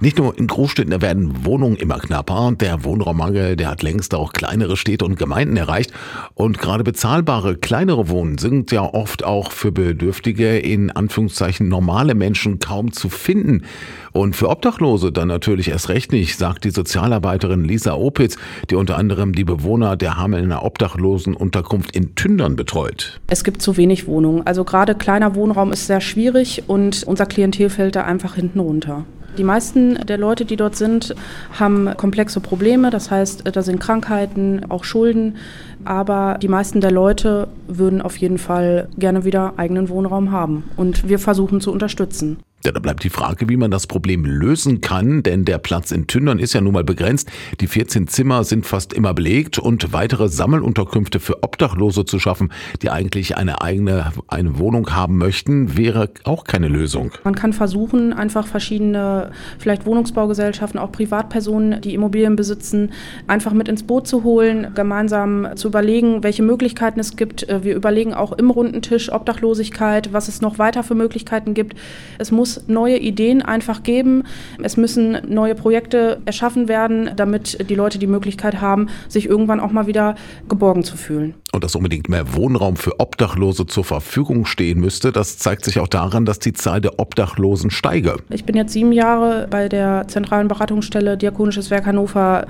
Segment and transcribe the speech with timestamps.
[0.00, 2.52] Nicht nur in Großstädten werden Wohnungen immer knapper.
[2.52, 5.92] Der Wohnraummangel, der hat längst auch kleinere Städte und Gemeinden erreicht.
[6.34, 12.60] Und gerade bezahlbare kleinere Wohnen sind ja oft auch für Bedürftige in Anführungszeichen normale Menschen
[12.60, 13.64] kaum zu finden.
[14.12, 18.36] Und für Obdachlose dann natürlich erst recht nicht, sagt die Sozialarbeiterin Lisa Opitz,
[18.70, 23.20] die unter anderem die Bewohner der Hamelner Obdachlosenunterkunft in Tündern betreut.
[23.26, 24.46] Es gibt zu wenig Wohnungen.
[24.46, 29.04] Also gerade kleiner Wohnraum ist sehr schwierig und unser Klientel fällt da einfach hinten runter.
[29.38, 31.14] Die meisten der Leute, die dort sind,
[31.58, 32.90] haben komplexe Probleme.
[32.90, 35.36] Das heißt, da sind Krankheiten, auch Schulden.
[35.84, 40.64] Aber die meisten der Leute würden auf jeden Fall gerne wieder eigenen Wohnraum haben.
[40.76, 42.38] Und wir versuchen zu unterstützen.
[42.68, 46.06] Ja, da bleibt die Frage, wie man das Problem lösen kann, denn der Platz in
[46.06, 47.30] Tündern ist ja nun mal begrenzt.
[47.62, 52.90] Die 14 Zimmer sind fast immer belegt und weitere Sammelunterkünfte für Obdachlose zu schaffen, die
[52.90, 57.12] eigentlich eine eigene eine Wohnung haben möchten, wäre auch keine Lösung.
[57.24, 62.92] Man kann versuchen, einfach verschiedene, vielleicht Wohnungsbaugesellschaften, auch Privatpersonen, die Immobilien besitzen,
[63.28, 67.46] einfach mit ins Boot zu holen, gemeinsam zu überlegen, welche Möglichkeiten es gibt.
[67.48, 71.74] Wir überlegen auch im runden Tisch Obdachlosigkeit, was es noch weiter für Möglichkeiten gibt.
[72.18, 74.24] Es muss neue Ideen einfach geben.
[74.62, 79.72] Es müssen neue Projekte erschaffen werden, damit die Leute die Möglichkeit haben, sich irgendwann auch
[79.72, 80.14] mal wieder
[80.48, 81.34] geborgen zu fühlen.
[81.58, 85.88] Und dass unbedingt mehr Wohnraum für Obdachlose zur Verfügung stehen müsste, das zeigt sich auch
[85.88, 88.18] daran, dass die Zahl der Obdachlosen steige.
[88.30, 92.46] Ich bin jetzt sieben Jahre bei der zentralen Beratungsstelle Diakonisches Werk Hannover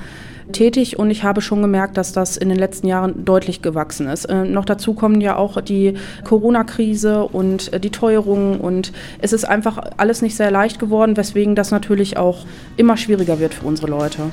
[0.52, 4.26] tätig und ich habe schon gemerkt, dass das in den letzten Jahren deutlich gewachsen ist.
[4.26, 9.46] Äh, noch dazu kommen ja auch die Corona-Krise und äh, die Teuerungen und es ist
[9.46, 12.44] einfach alles nicht sehr leicht geworden, weswegen das natürlich auch
[12.76, 14.24] immer schwieriger wird für unsere Leute.